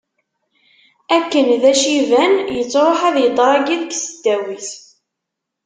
[1.15, 4.69] Akken d aciban, yettruḥ ad idṛagi deg tesdawit.